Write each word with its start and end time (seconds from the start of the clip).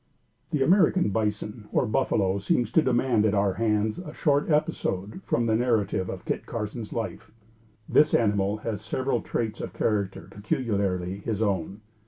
The 0.49 0.63
American 0.63 1.09
bison 1.11 1.67
or 1.71 1.85
buffalo 1.85 2.39
seems 2.39 2.71
to 2.71 2.81
demand 2.81 3.23
at 3.23 3.35
our 3.35 3.53
hands 3.53 3.99
a 3.99 4.15
short 4.15 4.49
episode 4.49 5.21
from 5.27 5.45
the 5.45 5.55
narrative 5.55 6.09
of 6.09 6.25
Kit 6.25 6.47
Carson's 6.47 6.91
life. 6.91 7.29
This 7.87 8.15
animal 8.15 8.57
has 8.65 8.81
several 8.83 9.21
traits 9.21 9.61
of 9.61 9.73
character 9.73 10.27
peculiarly 10.31 11.19
his 11.19 11.39
own. 11.43 11.81